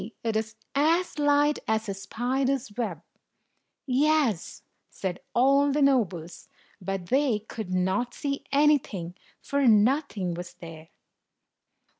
[0.23, 3.03] It is as light as a spider's web."
[3.85, 6.49] "Yes," said all the nobles;
[6.81, 10.89] but they could not see anything, for nothing was there.